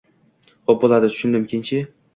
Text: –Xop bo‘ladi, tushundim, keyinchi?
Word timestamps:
–Xop 0.69 0.87
bo‘ladi, 0.87 1.13
tushundim, 1.15 1.49
keyinchi? 1.55 1.85